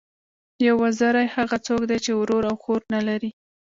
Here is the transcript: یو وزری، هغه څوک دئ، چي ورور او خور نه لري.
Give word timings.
یو 0.67 0.75
وزری، 0.83 1.25
هغه 1.35 1.57
څوک 1.65 1.81
دئ، 1.89 1.97
چي 2.05 2.11
ورور 2.19 2.43
او 2.49 2.55
خور 2.63 2.81
نه 2.93 2.99
لري. 3.07 3.29